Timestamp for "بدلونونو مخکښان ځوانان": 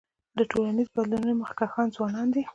0.95-2.27